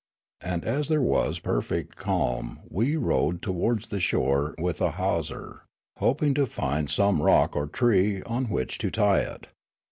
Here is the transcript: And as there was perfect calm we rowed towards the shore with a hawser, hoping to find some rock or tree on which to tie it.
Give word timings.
And 0.41 0.65
as 0.65 0.89
there 0.89 0.99
was 0.99 1.37
perfect 1.37 1.95
calm 1.95 2.61
we 2.67 2.95
rowed 2.95 3.43
towards 3.43 3.89
the 3.89 3.99
shore 3.99 4.55
with 4.59 4.81
a 4.81 4.93
hawser, 4.93 5.61
hoping 5.99 6.33
to 6.33 6.47
find 6.47 6.89
some 6.89 7.21
rock 7.21 7.55
or 7.55 7.67
tree 7.67 8.23
on 8.23 8.45
which 8.45 8.79
to 8.79 8.89
tie 8.89 9.19
it. 9.19 9.49